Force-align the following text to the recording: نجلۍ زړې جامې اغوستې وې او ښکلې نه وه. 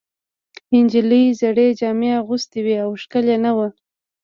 نجلۍ 0.83 1.25
زړې 1.41 1.67
جامې 1.79 2.09
اغوستې 2.21 2.59
وې 2.65 2.75
او 2.85 2.89
ښکلې 3.01 3.37
نه 3.45 3.51
وه. 3.57 3.67